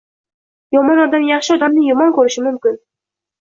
[0.75, 2.81] Yomon odam yaxshi odamni yomon ko‘rishi mumkin.